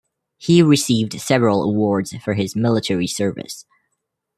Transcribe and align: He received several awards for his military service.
He 0.39 0.63
received 0.63 1.21
several 1.21 1.61
awards 1.63 2.11
for 2.23 2.33
his 2.33 2.55
military 2.55 3.05
service. 3.05 3.67